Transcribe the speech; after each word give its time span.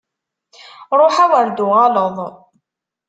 Ruḥ, 0.99 1.15
awer 1.25 1.47
d-tuɣaleḍ! 1.49 2.17